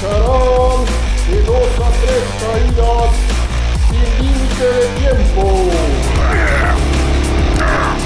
[0.00, 3.10] de dos a tres caídas
[3.90, 5.70] sin límite de tiempo.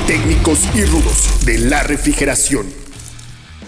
[0.06, 2.66] Técnicos y rudos de la refrigeración.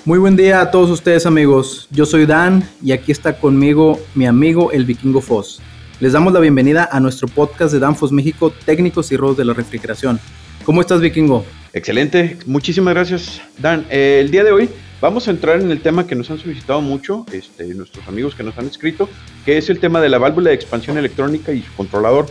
[0.07, 4.27] Muy buen día a todos ustedes amigos, yo soy Dan y aquí está conmigo mi
[4.27, 5.61] amigo el vikingo Foss.
[6.01, 9.53] Les damos la bienvenida a nuestro podcast de Danfos México, técnicos y rudos de la
[9.53, 10.19] refrigeración.
[10.65, 11.45] ¿Cómo estás vikingo?
[11.75, 13.85] Excelente, muchísimas gracias Dan.
[13.91, 16.81] Eh, el día de hoy vamos a entrar en el tema que nos han solicitado
[16.81, 19.11] mucho este, nuestros amigos que nos han escrito,
[19.45, 22.27] que es el tema de la válvula de expansión electrónica y su controlador.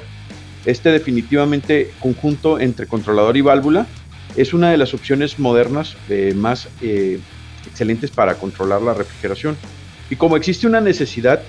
[0.66, 3.86] Este definitivamente conjunto entre controlador y válvula
[4.36, 7.20] es una de las opciones modernas eh, más eh,
[7.68, 9.56] excelentes para controlar la refrigeración.
[10.10, 11.44] Y como existe una necesidad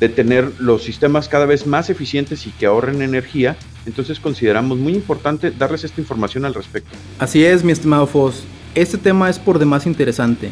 [0.00, 4.94] de tener los sistemas cada vez más eficientes y que ahorren energía, entonces consideramos muy
[4.94, 6.90] importante darles esta información al respecto.
[7.18, 8.44] Así es, mi estimado Foss.
[8.74, 10.50] Este tema es por demás interesante.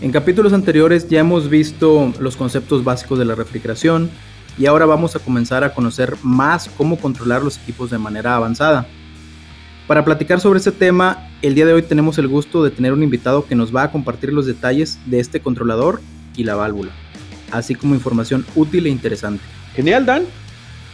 [0.00, 4.10] En capítulos anteriores ya hemos visto los conceptos básicos de la refrigeración
[4.56, 8.86] y ahora vamos a comenzar a conocer más cómo controlar los equipos de manera avanzada.
[9.86, 13.02] Para platicar sobre este tema, el día de hoy tenemos el gusto de tener un
[13.02, 16.00] invitado que nos va a compartir los detalles de este controlador
[16.36, 16.92] y la válvula,
[17.50, 19.42] así como información útil e interesante.
[19.74, 20.24] Genial, Dan.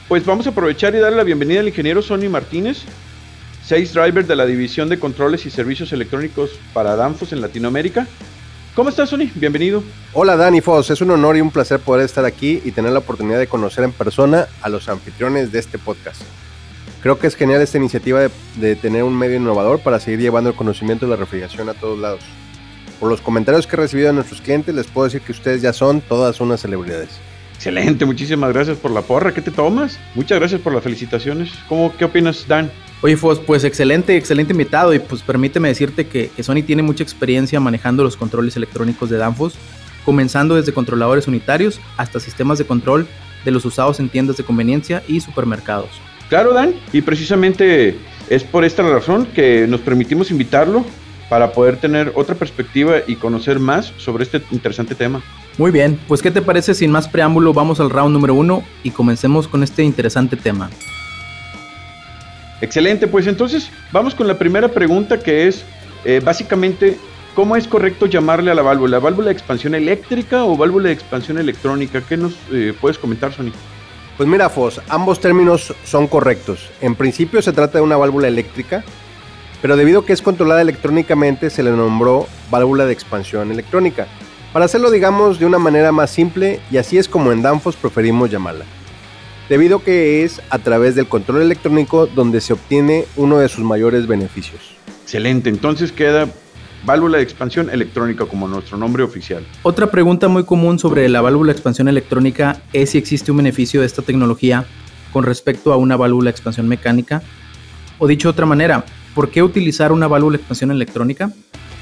[0.08, 2.82] Pues vamos a aprovechar y darle la bienvenida al ingeniero Sonny Martínez,
[3.64, 8.06] Sales Driver de la División de Controles y Servicios Electrónicos para Danfos en Latinoamérica.
[8.74, 9.30] ¿Cómo estás, Sony?
[9.36, 9.82] Bienvenido.
[10.12, 10.90] Hola, Dani Foss.
[10.90, 13.84] Es un honor y un placer poder estar aquí y tener la oportunidad de conocer
[13.84, 16.20] en persona a los anfitriones de este podcast.
[17.00, 20.50] Creo que es genial esta iniciativa de, de, tener un medio innovador para seguir llevando
[20.50, 22.20] el conocimiento de la refrigeración a todos lados.
[23.04, 25.74] Por los comentarios que he recibido de nuestros clientes, les puedo decir que ustedes ya
[25.74, 27.10] son todas unas celebridades.
[27.54, 29.34] Excelente, muchísimas gracias por la porra.
[29.34, 29.98] ¿Qué te tomas?
[30.14, 31.50] Muchas gracias por las felicitaciones.
[31.68, 32.70] ¿Cómo, ¿Qué opinas, Dan?
[33.02, 37.02] Oye, Fos, pues excelente, excelente invitado y pues permíteme decirte que, que Sony tiene mucha
[37.02, 39.56] experiencia manejando los controles electrónicos de Danfoss,
[40.06, 43.06] comenzando desde controladores unitarios hasta sistemas de control
[43.44, 45.90] de los usados en tiendas de conveniencia y supermercados.
[46.30, 47.98] Claro, Dan, y precisamente
[48.30, 50.86] es por esta razón que nos permitimos invitarlo
[51.28, 55.22] para poder tener otra perspectiva y conocer más sobre este interesante tema.
[55.58, 56.74] Muy bien, pues ¿qué te parece?
[56.74, 60.70] Sin más preámbulo, vamos al round número uno y comencemos con este interesante tema.
[62.60, 65.64] Excelente, pues entonces vamos con la primera pregunta que es
[66.04, 66.98] eh, básicamente
[67.34, 68.98] ¿cómo es correcto llamarle a la válvula?
[68.98, 72.00] ¿Válvula de expansión eléctrica o válvula de expansión electrónica?
[72.00, 73.52] ¿Qué nos eh, puedes comentar, Sony?
[74.16, 76.70] Pues mira, Fos, ambos términos son correctos.
[76.80, 78.84] En principio se trata de una válvula eléctrica,
[79.64, 84.06] pero debido a que es controlada electrónicamente se le nombró válvula de expansión electrónica.
[84.52, 88.30] Para hacerlo, digamos, de una manera más simple, y así es como en Danfoss preferimos
[88.30, 88.66] llamarla
[89.48, 93.64] debido a que es a través del control electrónico donde se obtiene uno de sus
[93.64, 94.60] mayores beneficios.
[95.02, 96.28] Excelente, entonces queda
[96.84, 99.46] válvula de expansión electrónica como nuestro nombre oficial.
[99.62, 103.80] Otra pregunta muy común sobre la válvula de expansión electrónica es si existe un beneficio
[103.80, 104.66] de esta tecnología
[105.10, 107.22] con respecto a una válvula de expansión mecánica.
[107.98, 111.30] O dicho de otra manera, ¿por qué utilizar una válvula de expansión electrónica?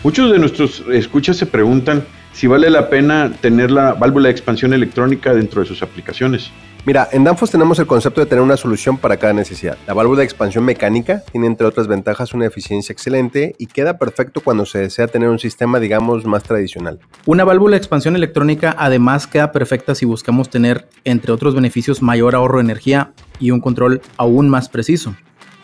[0.04, 4.72] Muchos de nuestros escuchas se preguntan si vale la pena tener la válvula de expansión
[4.72, 6.50] electrónica dentro de sus aplicaciones.
[6.84, 9.78] Mira, en Danfoss tenemos el concepto de tener una solución para cada necesidad.
[9.86, 14.40] La válvula de expansión mecánica tiene entre otras ventajas una eficiencia excelente y queda perfecto
[14.40, 16.98] cuando se desea tener un sistema digamos más tradicional.
[17.24, 22.34] Una válvula de expansión electrónica además queda perfecta si buscamos tener entre otros beneficios mayor
[22.34, 25.14] ahorro de energía y un control aún más preciso.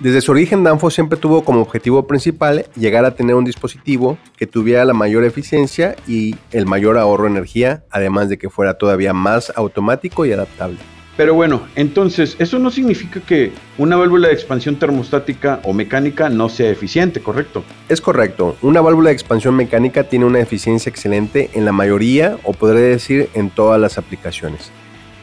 [0.01, 4.47] Desde su origen, Danfoss siempre tuvo como objetivo principal llegar a tener un dispositivo que
[4.47, 9.13] tuviera la mayor eficiencia y el mayor ahorro de energía, además de que fuera todavía
[9.13, 10.79] más automático y adaptable.
[11.17, 16.49] Pero bueno, entonces, eso no significa que una válvula de expansión termostática o mecánica no
[16.49, 17.65] sea eficiente, ¿correcto?
[17.89, 18.57] Es correcto.
[18.63, 23.31] Una válvula de expansión mecánica tiene una eficiencia excelente en la mayoría, o podría decir
[23.35, 24.71] en todas las aplicaciones.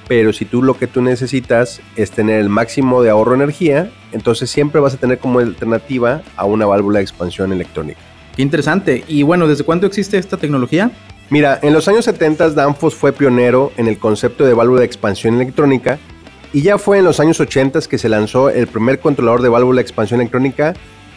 [0.09, 3.89] Pero si tú lo que tú necesitas es tener el máximo de ahorro de energía,
[4.15, 7.99] entonces siempre vas a tener como alternativa a una válvula de expansión electrónica.
[8.35, 9.03] Qué interesante.
[9.07, 10.89] Y bueno, ¿desde cuándo existe esta tecnología?
[11.29, 15.35] Mira, en los años 70 Danfoss fue pionero en el concepto de válvula de expansión
[15.35, 15.99] electrónica
[16.53, 19.77] y ya fue en los años 80 que se lanzó el primer controlador de válvula
[19.77, 20.73] de expansión electrónica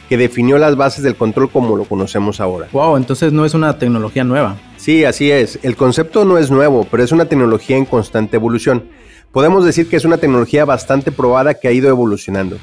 [0.09, 2.69] que definió las bases del control como lo conocemos ahora.
[2.73, 4.57] Wow, entonces no es una tecnología nueva.
[4.77, 5.59] Sí, así es.
[5.63, 8.85] El concepto no es nuevo, pero es una tecnología en constante evolución.
[9.31, 12.57] Podemos decir que es una tecnología bastante probada que ha ido evolucionando.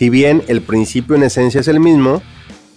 [0.00, 2.22] Si bien el principio en esencia es el mismo,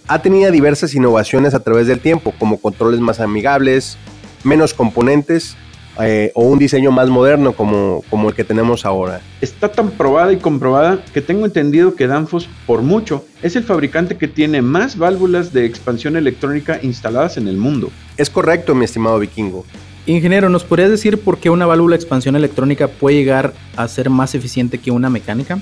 [0.08, 3.96] ha tenido diversas innovaciones a través del tiempo, como controles más amigables,
[4.42, 5.56] menos componentes
[6.02, 9.22] eh, o un diseño más moderno como, como el que tenemos ahora.
[9.40, 14.18] Está tan probada y comprobada que tengo entendido que Danfoss, por mucho, es el fabricante
[14.18, 17.90] que tiene más válvulas de expansión electrónica instaladas en el mundo.
[18.18, 19.64] Es correcto, mi estimado vikingo.
[20.04, 24.10] Ingeniero, ¿nos podrías decir por qué una válvula de expansión electrónica puede llegar a ser
[24.10, 25.58] más eficiente que una mecánica?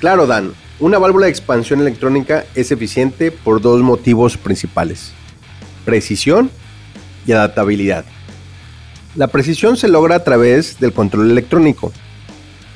[0.00, 0.54] Claro, Dan.
[0.82, 5.12] Una válvula de expansión electrónica es eficiente por dos motivos principales.
[5.84, 6.50] Precisión
[7.24, 8.04] y adaptabilidad.
[9.14, 11.92] La precisión se logra a través del control electrónico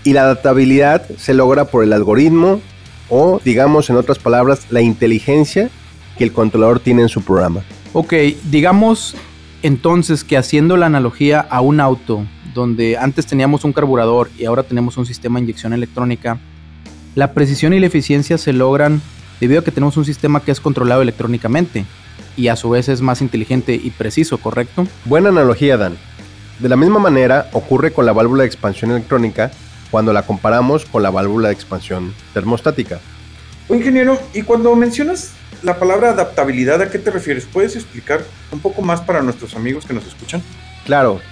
[0.05, 2.61] y la adaptabilidad se logra por el algoritmo
[3.08, 5.69] o, digamos en otras palabras, la inteligencia
[6.17, 7.64] que el controlador tiene en su programa.
[7.93, 8.14] Ok,
[8.49, 9.17] digamos
[9.64, 12.25] entonces que haciendo la analogía a un auto,
[12.55, 16.38] donde antes teníamos un carburador y ahora tenemos un sistema de inyección electrónica,
[17.16, 19.00] la precisión y la eficiencia se logran
[19.40, 21.86] debido a que tenemos un sistema que es controlado electrónicamente
[22.36, 24.86] y a su vez es más inteligente y preciso, ¿correcto?
[25.06, 25.96] Buena analogía, Dan.
[26.58, 29.50] De la misma manera ocurre con la válvula de expansión electrónica
[29.90, 33.00] cuando la comparamos con la válvula de expansión termostática.
[33.70, 37.46] ingeniero, y cuando mencionas la palabra adaptabilidad, ¿a qué te refieres?
[37.50, 38.22] ¿Puedes explicar
[38.52, 40.42] un poco más para nuestros amigos que nos escuchan?
[40.84, 41.22] Claro,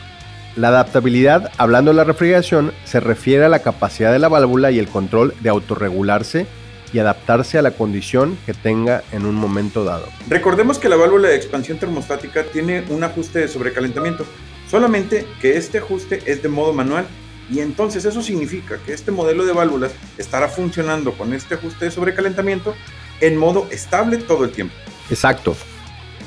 [0.57, 4.79] la adaptabilidad, hablando de la refrigeración, se refiere a la capacidad de la válvula y
[4.79, 6.47] el control de autorregularse
[6.93, 10.07] y adaptarse a la condición que tenga en un momento dado.
[10.29, 14.25] Recordemos que la válvula de expansión termostática tiene un ajuste de sobrecalentamiento,
[14.71, 17.07] solamente que este ajuste es de modo manual
[17.51, 21.91] y entonces eso significa que este modelo de válvulas estará funcionando con este ajuste de
[21.91, 22.75] sobrecalentamiento
[23.21, 24.75] en modo estable todo el tiempo.
[25.11, 25.57] Exacto.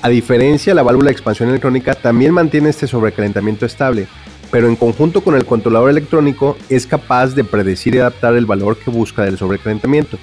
[0.01, 4.07] A diferencia, la válvula de expansión electrónica también mantiene este sobrecalentamiento estable,
[4.51, 8.77] pero en conjunto con el controlador electrónico es capaz de predecir y adaptar el valor
[8.77, 10.17] que busca del sobrecalentamiento.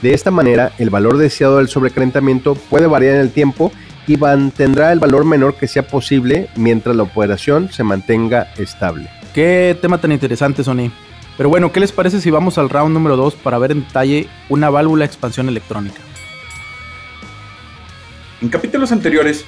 [0.00, 3.72] De esta manera, el valor deseado del sobrecalentamiento puede variar en el tiempo
[4.06, 9.08] y mantendrá el valor menor que sea posible mientras la operación se mantenga estable.
[9.34, 10.90] Qué tema tan interesante, Sony.
[11.36, 14.28] Pero bueno, ¿qué les parece si vamos al round número 2 para ver en detalle
[14.48, 16.00] una válvula de expansión electrónica?
[18.42, 19.46] En capítulos anteriores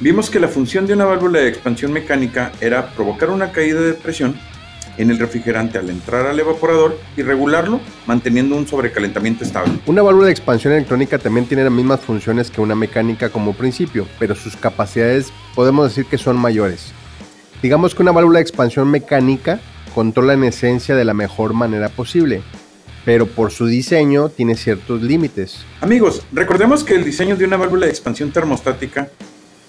[0.00, 3.94] vimos que la función de una válvula de expansión mecánica era provocar una caída de
[3.94, 4.34] presión
[4.98, 9.74] en el refrigerante al entrar al evaporador y regularlo manteniendo un sobrecalentamiento estable.
[9.86, 14.04] Una válvula de expansión electrónica también tiene las mismas funciones que una mecánica como principio,
[14.18, 16.92] pero sus capacidades podemos decir que son mayores.
[17.62, 19.60] Digamos que una válvula de expansión mecánica
[19.94, 22.42] controla en esencia de la mejor manera posible,
[23.04, 25.64] pero por su diseño tiene ciertos límites.
[25.80, 29.08] Amigos, recordemos que el diseño de una válvula de expansión termostática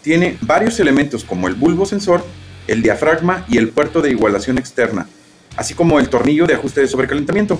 [0.01, 2.23] tiene varios elementos como el bulbo sensor,
[2.67, 5.07] el diafragma y el puerto de igualación externa,
[5.57, 7.59] así como el tornillo de ajuste de sobrecalentamiento.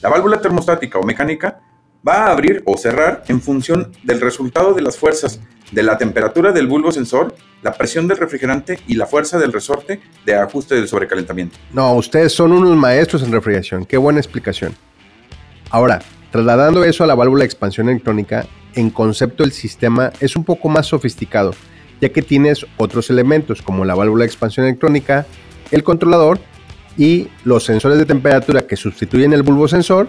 [0.00, 1.60] La válvula termostática o mecánica
[2.06, 5.40] va a abrir o cerrar en función del resultado de las fuerzas
[5.72, 10.00] de la temperatura del bulbo sensor, la presión del refrigerante y la fuerza del resorte
[10.24, 11.56] de ajuste del sobrecalentamiento.
[11.72, 13.84] No, ustedes son unos maestros en refrigeración.
[13.86, 14.76] Qué buena explicación.
[15.74, 16.00] Ahora,
[16.30, 20.68] trasladando eso a la válvula de expansión electrónica, en concepto el sistema es un poco
[20.68, 21.52] más sofisticado,
[22.00, 25.26] ya que tienes otros elementos como la válvula de expansión electrónica,
[25.72, 26.38] el controlador
[26.96, 30.08] y los sensores de temperatura que sustituyen el bulbo sensor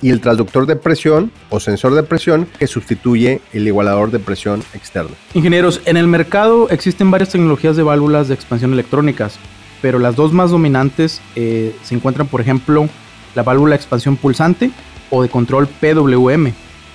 [0.00, 4.62] y el transductor de presión o sensor de presión que sustituye el igualador de presión
[4.72, 5.14] externo.
[5.34, 9.36] Ingenieros, en el mercado existen varias tecnologías de válvulas de expansión electrónicas,
[9.82, 12.88] pero las dos más dominantes eh, se encuentran, por ejemplo,
[13.34, 14.70] la válvula de expansión pulsante
[15.10, 16.52] o de control PWM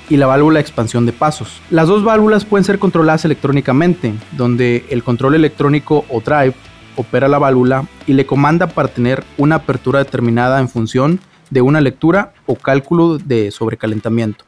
[0.09, 1.61] y la válvula de expansión de pasos.
[1.69, 6.55] Las dos válvulas pueden ser controladas electrónicamente, donde el control electrónico o drive
[6.95, 11.81] opera la válvula y le comanda para tener una apertura determinada en función de una
[11.81, 14.45] lectura o cálculo de sobrecalentamiento.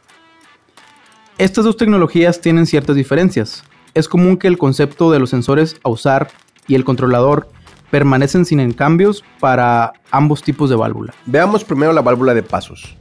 [1.37, 3.63] Estas dos tecnologías tienen ciertas diferencias.
[3.93, 6.29] Es común que el concepto de los sensores a usar
[6.67, 7.49] y el controlador
[7.89, 11.13] permanecen sin cambios para ambos tipos de válvula.
[11.25, 12.95] Veamos primero la válvula de pasos.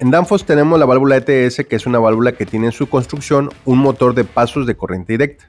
[0.00, 3.50] En Danfoss tenemos la válvula ETS, que es una válvula que tiene en su construcción
[3.64, 5.48] un motor de pasos de corriente directa.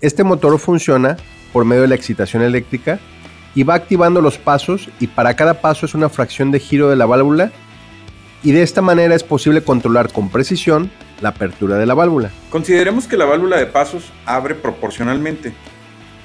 [0.00, 1.16] Este motor funciona
[1.52, 3.00] por medio de la excitación eléctrica
[3.56, 6.96] y va activando los pasos y para cada paso es una fracción de giro de
[6.96, 7.50] la válvula
[8.44, 10.88] y de esta manera es posible controlar con precisión
[11.20, 12.30] la apertura de la válvula.
[12.50, 15.52] Consideremos que la válvula de pasos abre proporcionalmente,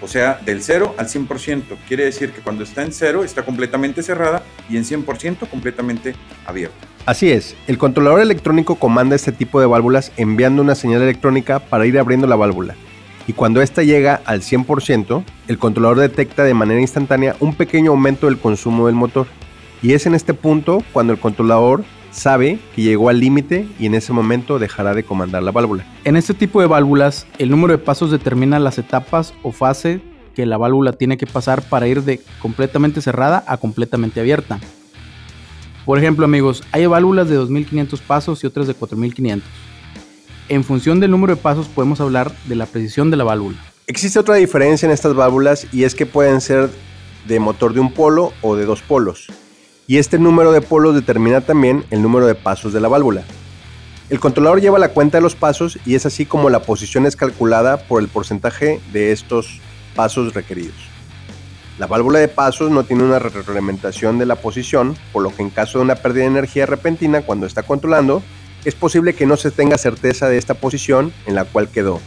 [0.02, 1.64] o sea, del 0 al 100%.
[1.88, 6.97] Quiere decir que cuando está en 0 está completamente cerrada y en 100% completamente abierta.
[7.08, 11.88] Así es, el controlador electrónico comanda este tipo de válvulas enviando una señal electrónica para
[11.88, 12.76] ir abriendo la válvula
[13.28, 18.28] y cuando ésta llega al 100%, el controlador detecta de manera instantánea un pequeño aumento
[18.28, 19.28] del consumo del motor.
[19.84, 23.96] Y es en este punto cuando el controlador sabe que llegó al límite y en
[23.96, 25.86] ese momento dejará de comandar la válvula.
[26.06, 30.02] En este tipo de válvulas, el número de pasos determina las etapas o fase
[30.34, 34.60] que la válvula tiene que pasar para ir de completamente cerrada a completamente abierta.
[35.88, 39.50] Por ejemplo, amigos, hay válvulas de 2500 pasos y otras de 4500.
[40.50, 43.56] En función del número de pasos podemos hablar de la precisión de la válvula.
[43.88, 46.70] Existe otra diferencia en estas válvulas y es que pueden ser
[47.26, 49.28] de motor de un polo o de dos polos.
[49.88, 53.24] Y este número de polos determina también el número de pasos de la válvula.
[54.10, 57.16] El controlador lleva la cuenta de los pasos y es así como la posición es
[57.16, 59.62] calculada por el porcentaje de estos
[59.96, 60.87] pasos requeridos.
[61.78, 65.52] La válvula de pasos no tiene una reglamentación de la posición, por lo que en
[65.52, 68.24] caso de una pérdida de energía repentina cuando está controlando,
[68.66, 72.02] es posible que no se tenga certeza de esta posición en la cual quedó,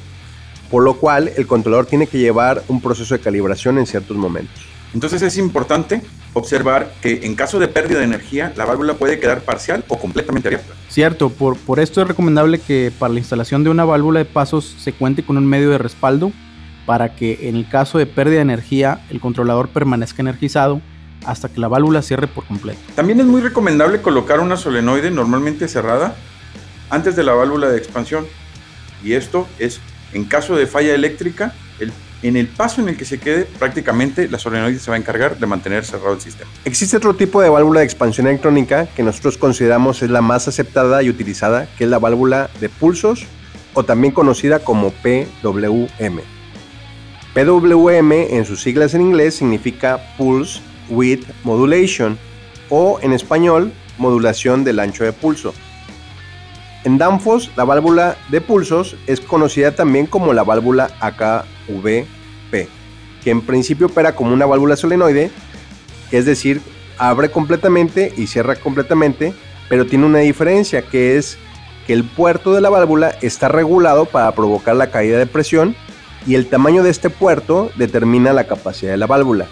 [0.72, 4.66] por lo cual el controlador tiene que llevar un proceso de calibración en ciertos momentos.
[4.92, 9.42] Entonces es importante observar que en caso de pérdida de energía, la válvula puede quedar
[9.42, 10.74] parcial o completamente abierta.
[10.88, 14.74] Cierto, por, por esto es recomendable que para la instalación de una válvula de pasos
[14.78, 16.32] se cuente con un medio de respaldo
[16.90, 20.82] para que en el caso de pérdida de energía el controlador permanezca energizado
[21.24, 22.80] hasta que la válvula cierre por completo.
[22.96, 26.16] También es muy recomendable colocar una solenoide normalmente cerrada
[26.88, 28.26] antes de la válvula de expansión.
[29.04, 29.78] Y esto es
[30.12, 31.92] en caso de falla eléctrica, el
[32.24, 35.38] en el paso en el que se quede, prácticamente la solenoide se va a encargar
[35.38, 36.50] de mantener cerrado el sistema.
[36.64, 41.04] Existe otro tipo de válvula de expansión electrónica que nosotros consideramos es la más aceptada
[41.04, 43.26] y utilizada, que es la válvula de pulsos
[43.74, 46.39] o también conocida como PWM.
[47.34, 52.18] PWM en sus siglas en inglés significa Pulse Width Modulation
[52.68, 55.54] o en español modulación del ancho de pulso.
[56.82, 62.68] En Danfoss, la válvula de pulsos es conocida también como la válvula AKVP,
[63.22, 65.30] que en principio opera como una válvula solenoide,
[66.10, 66.60] es decir,
[66.98, 69.34] abre completamente y cierra completamente,
[69.68, 71.38] pero tiene una diferencia que es
[71.86, 75.76] que el puerto de la válvula está regulado para provocar la caída de presión
[76.26, 79.46] y el tamaño de este puerto determina la capacidad de la válvula.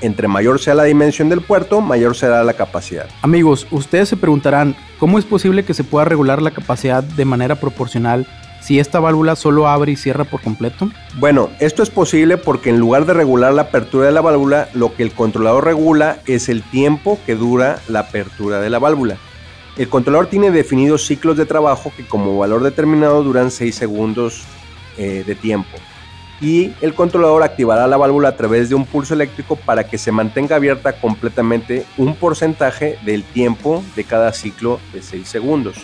[0.00, 3.08] Entre mayor sea la dimensión del puerto, mayor será la capacidad.
[3.22, 7.56] Amigos, ustedes se preguntarán, ¿cómo es posible que se pueda regular la capacidad de manera
[7.56, 8.26] proporcional
[8.60, 10.88] si esta válvula solo abre y cierra por completo?
[11.18, 14.94] Bueno, esto es posible porque en lugar de regular la apertura de la válvula, lo
[14.94, 19.16] que el controlador regula es el tiempo que dura la apertura de la válvula.
[19.76, 24.42] El controlador tiene definidos ciclos de trabajo que como valor determinado duran 6 segundos
[24.96, 25.76] eh, de tiempo
[26.40, 30.12] y el controlador activará la válvula a través de un pulso eléctrico para que se
[30.12, 35.76] mantenga abierta completamente un porcentaje del tiempo de cada ciclo de 6 segundos.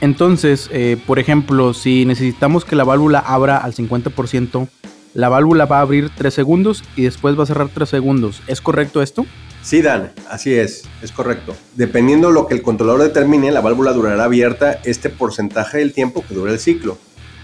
[0.00, 4.68] Entonces, eh, por ejemplo, si necesitamos que la válvula abra al 50%,
[5.14, 8.42] la válvula va a abrir 3 segundos y después va a cerrar 3 segundos.
[8.46, 9.26] ¿Es correcto esto?
[9.62, 11.54] Sí, Dan, así es, es correcto.
[11.76, 16.24] Dependiendo de lo que el controlador determine, la válvula durará abierta este porcentaje del tiempo
[16.26, 16.98] que dura el ciclo.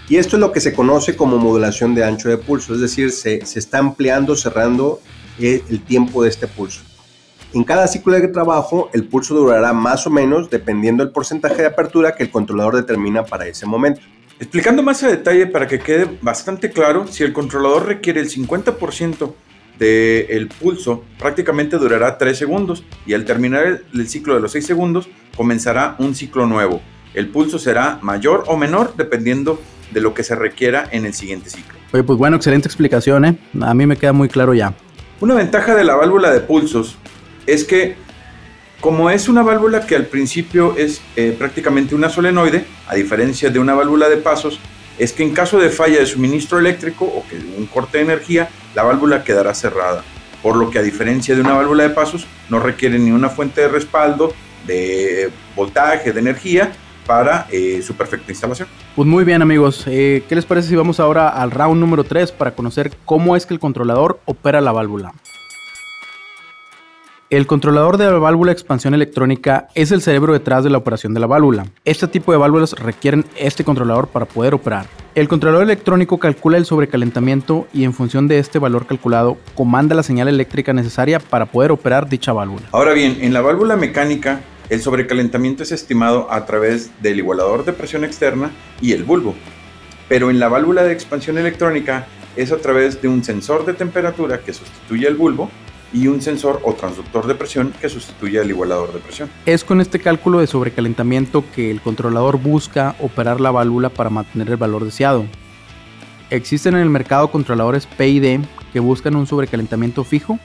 [0.09, 3.11] Y esto es lo que se conoce como modulación de ancho de pulso, es decir,
[3.11, 4.99] se, está ampliando, cerrando
[5.39, 6.81] el, el tiempo de este pulso.
[7.53, 11.67] En cada ciclo de trabajo, el pulso durará más o menos dependiendo del porcentaje de
[11.67, 14.01] apertura que el controlador determina para ese momento.
[14.39, 19.33] Explicando más a detalle para que quede bastante claro, si el controlador requiere el 50%
[19.77, 24.65] del pulso, prácticamente durará 3 segundos y al terminar el, el ciclo de los 6
[24.65, 26.81] segundos comenzará un ciclo nuevo.
[27.13, 29.59] El pulso será mayor o menor dependiendo
[29.91, 31.77] de lo que se requiera en el siguiente ciclo.
[31.91, 33.37] Oye, pues bueno, excelente explicación, ¿eh?
[33.61, 34.73] A mí me queda muy claro ya.
[35.19, 36.97] Una ventaja de la válvula de pulsos
[37.45, 37.95] es que
[38.79, 43.59] como es una válvula que al principio es eh, prácticamente una solenoide, a diferencia de
[43.59, 44.59] una válvula de pasos,
[44.97, 48.49] es que en caso de falla de suministro eléctrico o que un corte de energía,
[48.75, 50.03] la válvula quedará cerrada.
[50.41, 53.61] Por lo que a diferencia de una válvula de pasos, no requiere ni una fuente
[53.61, 54.33] de respaldo,
[54.65, 56.71] de voltaje, de energía,
[57.09, 58.67] para eh, su perfecta instalación.
[58.95, 62.31] Pues muy bien amigos, eh, ¿qué les parece si vamos ahora al round número 3
[62.31, 65.11] para conocer cómo es que el controlador opera la válvula?
[67.31, 71.15] El controlador de la válvula de expansión electrónica es el cerebro detrás de la operación
[71.15, 71.65] de la válvula.
[71.83, 74.85] Este tipo de válvulas requieren este controlador para poder operar.
[75.15, 80.03] El controlador electrónico calcula el sobrecalentamiento y en función de este valor calculado comanda la
[80.03, 82.67] señal eléctrica necesaria para poder operar dicha válvula.
[82.71, 87.73] Ahora bien, en la válvula mecánica el sobrecalentamiento es estimado a través del igualador de
[87.73, 89.33] presión externa y el bulbo,
[90.07, 94.41] pero en la válvula de expansión electrónica es a través de un sensor de temperatura
[94.41, 95.49] que sustituye al bulbo
[95.91, 99.29] y un sensor o transductor de presión que sustituye al igualador de presión.
[99.47, 104.49] Es con este cálculo de sobrecalentamiento que el controlador busca operar la válvula para mantener
[104.49, 105.25] el valor deseado.
[106.29, 110.37] Existen en el mercado controladores PID que buscan un sobrecalentamiento fijo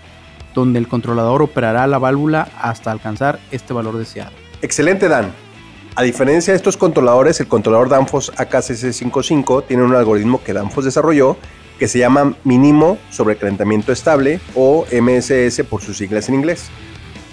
[0.54, 4.32] donde el controlador operará la válvula hasta alcanzar este valor deseado.
[4.62, 5.32] Excelente, Dan.
[5.96, 11.36] A diferencia de estos controladores, el controlador Danfoss AKCC55 tiene un algoritmo que Danfoss desarrolló
[11.78, 16.66] que se llama mínimo sobrecalentamiento estable o MSS por sus siglas en inglés.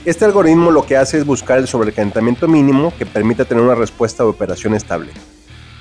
[0.04, 4.24] Este algoritmo lo que hace es buscar el sobrecalentamiento mínimo que permita tener una respuesta
[4.24, 5.12] de operación estable.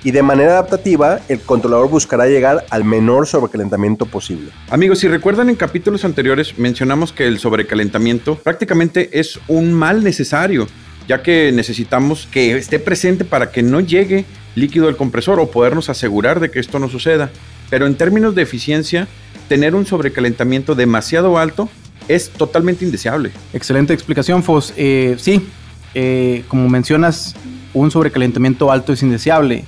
[0.02, 4.50] Y de manera adaptativa el controlador buscará llegar al menor sobrecalentamiento posible.
[4.70, 10.66] Amigos, si recuerdan en capítulos anteriores mencionamos que el sobrecalentamiento prácticamente es un mal necesario,
[11.06, 15.88] ya que necesitamos que esté presente para que no llegue líquido al compresor o podernos
[15.88, 17.30] asegurar de que esto no suceda.
[17.68, 19.06] Pero en términos de eficiencia,
[19.48, 21.68] tener un sobrecalentamiento demasiado alto
[22.08, 23.30] es totalmente indeseable.
[23.52, 24.74] Excelente explicación, Fos.
[24.76, 25.46] Eh, sí,
[25.94, 27.36] eh, como mencionas,
[27.72, 29.64] un sobrecalentamiento alto es indeseable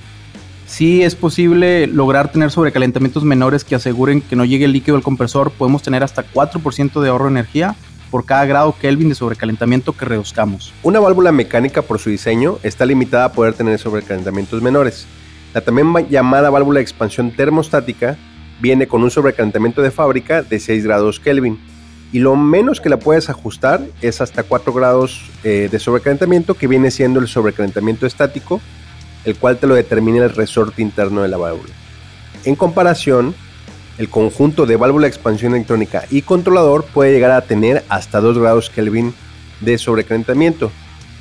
[0.73, 5.03] sí es posible lograr tener sobrecalentamientos menores que aseguren que no llegue el líquido al
[5.03, 5.51] compresor.
[5.51, 7.75] Podemos tener hasta 4% de ahorro de energía
[8.09, 10.73] por cada grado Kelvin de sobrecalentamiento que reduzcamos.
[10.81, 15.05] Una válvula mecánica por su diseño está limitada a poder tener sobrecalentamientos menores.
[15.53, 18.17] La también llamada válvula de expansión termostática
[18.59, 21.59] viene con un sobrecalentamiento de fábrica de 6 grados Kelvin
[22.11, 26.67] y lo menos que la puedes ajustar es hasta 4 grados eh, de sobrecalentamiento que
[26.67, 28.59] viene siendo el sobrecalentamiento estático
[29.25, 31.73] el cual te lo determina el resorte interno de la válvula.
[32.45, 33.35] En comparación,
[33.97, 38.39] el conjunto de válvula de expansión electrónica y controlador puede llegar a tener hasta 2
[38.39, 39.13] grados Kelvin
[39.61, 40.71] de sobrecalentamiento.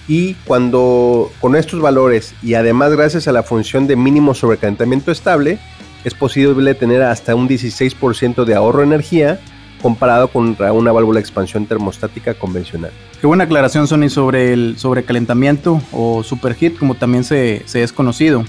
[0.08, 5.58] Y cuando con estos valores y además gracias a la función de mínimo sobrecalentamiento estable,
[6.04, 9.38] es posible tener hasta un 16% de ahorro de energía
[9.82, 12.92] comparado con una válvula de expansión termostática convencional.
[13.20, 18.44] Qué buena aclaración, Sony, sobre el sobrecalentamiento o superheat, como también se, se es conocido.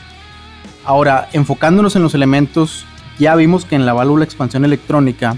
[0.85, 2.85] Ahora, enfocándonos en los elementos,
[3.17, 5.35] ya vimos que en la válvula de expansión electrónica,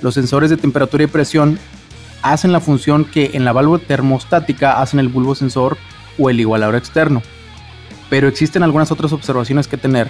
[0.00, 1.58] los sensores de temperatura y presión
[2.22, 5.76] hacen la función que en la válvula termostática hacen el bulbo sensor
[6.18, 7.22] o el igualador externo.
[8.08, 10.08] Pero existen algunas otras observaciones que tener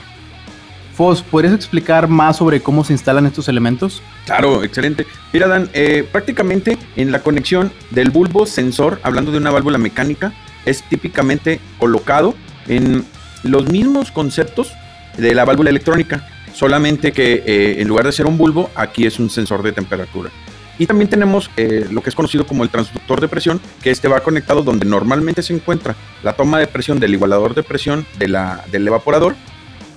[0.96, 4.00] Fos, ¿podrías explicar más sobre cómo se instalan estos elementos?
[4.24, 5.06] Claro, excelente.
[5.30, 10.32] Mira, Dan, eh, prácticamente en la conexión del bulbo sensor, hablando de una válvula mecánica,
[10.64, 12.34] es típicamente colocado
[12.66, 13.04] en
[13.42, 14.72] los mismos conceptos
[15.18, 19.18] de la válvula electrónica, solamente que eh, en lugar de ser un bulbo, aquí es
[19.18, 20.30] un sensor de temperatura.
[20.78, 24.08] Y también tenemos eh, lo que es conocido como el transductor de presión, que este
[24.08, 28.28] va conectado donde normalmente se encuentra la toma de presión del igualador de presión de
[28.28, 29.37] la, del evaporador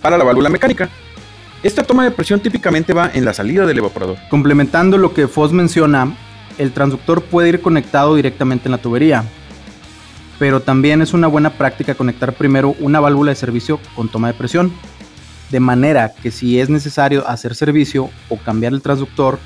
[0.02, 0.90] para la válvula mecánica.
[1.62, 4.18] Esta toma de presión típicamente va en la salida del evaporador.
[4.30, 6.16] Complementando lo que Foss menciona,
[6.58, 9.26] el transductor puede ir conectado directamente en la tubería,
[10.38, 14.36] pero también es una buena práctica conectar primero una válvula de servicio con toma de
[14.36, 14.72] presión,
[15.52, 19.40] de manera que si es necesario hacer servicio o cambiar el transductor,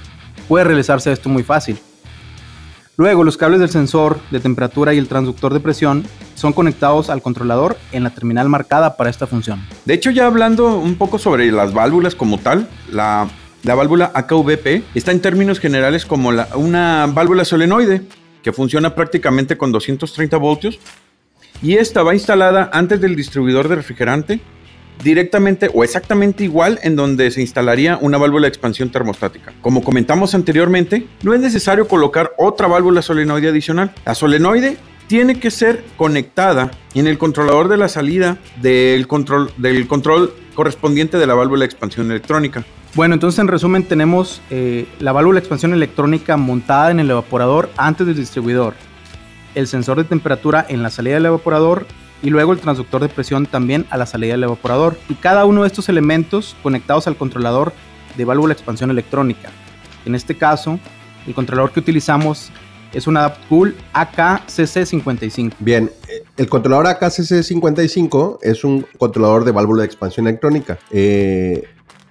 [0.47, 1.79] puede realizarse esto muy fácil.
[2.95, 6.03] Luego, los cables del sensor de temperatura y el transductor de presión
[6.35, 9.65] son conectados al controlador en la terminal marcada para esta función.
[9.85, 13.27] De hecho, ya hablando un poco sobre las válvulas como tal, la,
[13.63, 18.01] válvula AKVP está en términos generales como una válvula solenoide
[18.41, 20.79] que funciona prácticamente con 230 voltios
[21.61, 24.41] y esta va instalada antes del distribuidor de refrigerante
[25.01, 29.53] directamente o exactamente igual en donde se instalaría una válvula de expansión termostática.
[29.61, 33.93] Como comentamos anteriormente, no es necesario colocar otra válvula solenoide adicional.
[34.05, 39.87] La solenoide tiene que ser conectada en el controlador de la salida del control, del
[39.87, 42.63] control correspondiente de la válvula de expansión electrónica.
[42.95, 47.71] Bueno, entonces en resumen tenemos eh, la válvula de expansión electrónica montada en el evaporador
[47.75, 48.75] antes del distribuidor,
[49.55, 51.87] el sensor de temperatura en la salida del evaporador
[52.21, 54.97] y luego el transductor de presión también a la salida del evaporador.
[55.09, 57.73] Y cada uno de estos elementos conectados al controlador
[58.15, 59.49] de válvula de expansión electrónica.
[60.05, 60.79] En este caso,
[61.25, 62.51] el controlador que utilizamos
[62.93, 65.53] es un AdaptCool AKCC55.
[65.59, 70.79] Bien, eh, el controlador AKCC55 es un controlador de válvula de expansión electrónica.
[70.91, 71.63] Eh,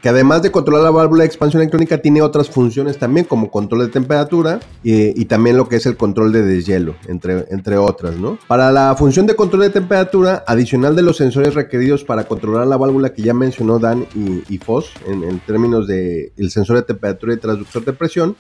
[0.03, 3.87] que además de controlar la válvula de expansión electrónica tiene otras funciones también como control
[3.87, 8.37] de temperatura y, también lo que es el control de deshielo, entre, entre otras, ¿no?
[8.49, 12.77] Para la función de control de temperatura, adicional de los sensores requeridos para controlar la
[12.77, 16.83] válvula que ya mencionó Dan y, y Foss en, en términos de el sensor de
[16.83, 18.37] temperatura y transductor de presión,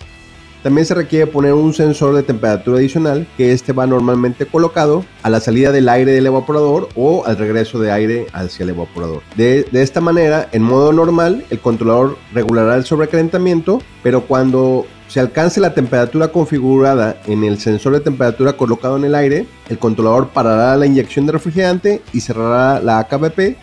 [0.62, 5.30] también se requiere poner un sensor de temperatura adicional que este va normalmente colocado a
[5.30, 9.22] la salida del aire del evaporador o al regreso de aire hacia el evaporador.
[9.36, 15.60] De, esta manera, en modo normal, el controlador regulará el sobrecalentamiento, pero cuando se alcance
[15.60, 20.76] la temperatura configurada en el sensor de temperatura colocado en el aire, el controlador parará
[20.76, 23.56] la inyección de refrigerante y cerrará la AKBP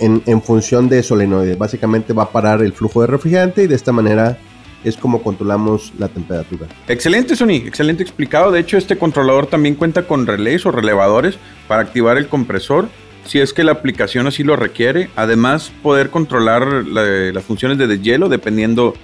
[0.00, 1.56] en, función de solenoide.
[1.56, 4.36] Básicamente va a parar el flujo de refrigerante y de esta manera
[4.84, 6.66] es como controlamos la temperatura.
[6.88, 8.52] Excelente, Sony, excelente explicado.
[8.52, 12.88] De hecho, este controlador también cuenta con relés o relevadores para activar el compresor
[13.24, 15.08] si es que la aplicación así lo requiere.
[15.16, 18.94] Además, poder controlar las funciones de deshielo dependiendo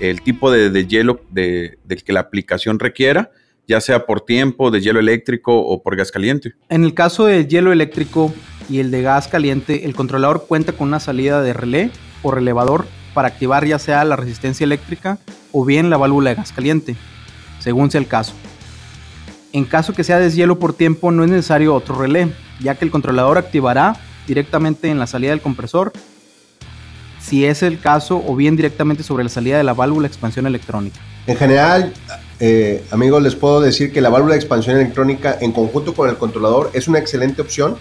[0.00, 3.30] el tipo de deshielo de, del que la aplicación requiera,
[3.66, 6.54] ya sea por tiempo, de hielo eléctrico o por gas caliente.
[6.70, 8.32] En el caso de hielo eléctrico,
[8.68, 11.90] y el de gas caliente, el controlador cuenta con una salida de relé
[12.22, 15.18] o relevador para activar ya sea la resistencia eléctrica
[15.52, 16.96] o bien la válvula de gas caliente,
[17.58, 18.34] según sea el caso.
[19.52, 22.90] En caso que sea deshielo por tiempo no es necesario otro relé, ya que el
[22.90, 25.92] controlador activará directamente en la salida del compresor,
[27.20, 30.46] si es el caso, o bien directamente sobre la salida de la válvula de expansión
[30.46, 30.98] electrónica.
[31.26, 31.92] En general,
[32.40, 36.16] eh, amigos, les puedo decir que la válvula de expansión electrónica en conjunto con el
[36.16, 37.76] controlador es una excelente opción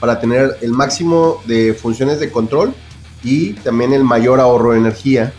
[0.00, 2.74] para tener el máximo de funciones de control
[3.22, 5.32] y también el mayor ahorro de energía.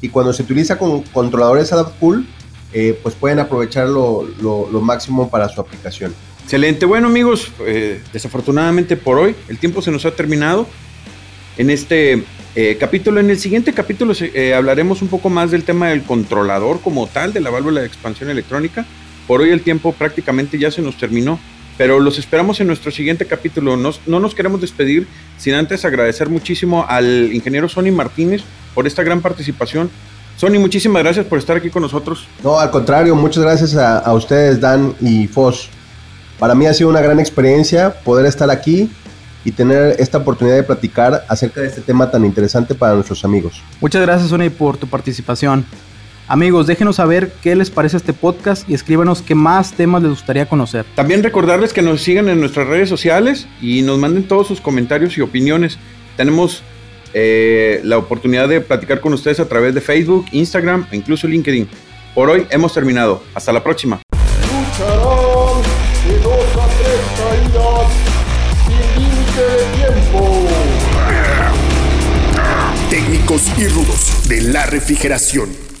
[0.00, 2.26] Y cuando se utiliza con controladores Adapt Cool,
[2.72, 6.14] eh, pues pueden aprovecharlo lo, máximo para su aplicación.
[6.42, 6.86] Excelente.
[6.86, 10.66] Bueno amigos, eh, desafortunadamente por hoy el tiempo se nos ha terminado
[11.56, 13.20] en este eh, capítulo.
[13.20, 14.12] En el siguiente capítulo
[14.54, 18.30] hablaremos un poco más del tema del controlador como tal, de la válvula de expansión
[18.30, 18.86] electrónica.
[19.26, 21.40] Por hoy el tiempo prácticamente ya se nos terminó.
[21.78, 23.76] Pero los esperamos en nuestro siguiente capítulo.
[23.76, 25.06] no nos queremos despedir
[25.38, 28.42] sin antes agradecer muchísimo al ingeniero Sony Martínez
[28.74, 29.90] por esta gran participación.
[30.36, 32.26] Sony, muchísimas gracias por estar aquí con nosotros.
[32.44, 35.70] No, al contrario, muchas gracias a, a ustedes, Dan y Foss.
[36.38, 38.90] Para mí ha sido una gran experiencia poder estar aquí
[39.46, 43.62] y tener esta oportunidad de platicar acerca de este tema tan interesante para nuestros amigos.
[43.80, 45.64] Muchas gracias, Sony, por tu participación.
[46.28, 50.48] Amigos, déjenos saber qué les parece este podcast y escríbanos qué más temas les gustaría
[50.48, 50.84] conocer.
[50.96, 55.16] También recordarles que nos sigan en nuestras redes sociales y nos manden todos sus comentarios
[55.18, 55.78] y opiniones.
[56.16, 56.64] Tenemos
[57.14, 61.68] eh, la oportunidad de platicar con ustedes a través de Facebook, Instagram e incluso LinkedIn.
[62.12, 63.22] Por hoy hemos terminado.
[63.32, 64.00] Hasta la próxima.
[64.42, 65.62] Lucharán
[66.08, 67.92] de dos a tres caídas
[68.66, 70.48] sin límite de tiempo.
[72.90, 75.75] Técnicos y rudos de la refrigeración.